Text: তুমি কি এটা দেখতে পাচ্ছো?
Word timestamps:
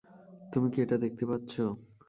তুমি 0.53 0.67
কি 0.73 0.79
এটা 0.81 0.97
দেখতে 1.03 1.23
পাচ্ছো? 1.29 1.63